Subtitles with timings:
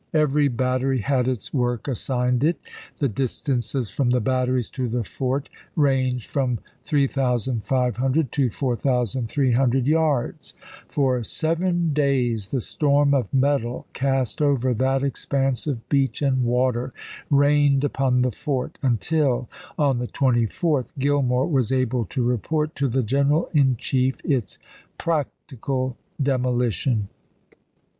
[0.15, 2.57] Every battery had its work assigned it;
[2.97, 10.55] the distances from the batteries to the fort ranged from 3500 to 4300 yards;
[10.87, 16.93] for seven days the storm of metal cast over that expanse of beach and water
[17.29, 19.47] rained upon the fort, until,
[19.77, 24.57] on the 24th, Grillmore was able to report to the general in chief its"
[24.97, 27.07] practical demolition."